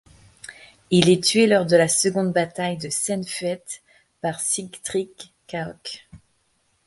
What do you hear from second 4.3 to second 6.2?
Sigtryggr Caoch.